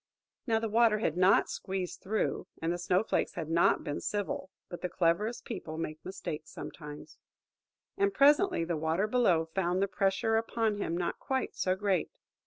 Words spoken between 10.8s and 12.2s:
not quite so great.